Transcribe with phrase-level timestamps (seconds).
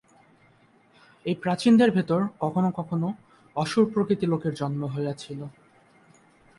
[1.25, 3.09] এই প্রাচীনদের ভিতর কখনও কখনও
[3.55, 5.39] অসুরপ্রকৃতি লোকের জন্ম হইয়াছিল।